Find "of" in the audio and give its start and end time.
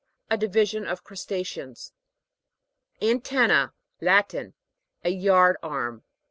0.87-1.03